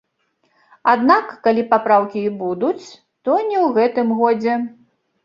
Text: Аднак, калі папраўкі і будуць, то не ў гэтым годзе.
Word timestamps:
Аднак, 0.93 1.25
калі 1.47 1.65
папраўкі 1.73 2.23
і 2.29 2.31
будуць, 2.39 2.85
то 3.29 3.37
не 3.51 3.61
ў 3.61 3.67
гэтым 3.77 4.07
годзе. 4.23 4.57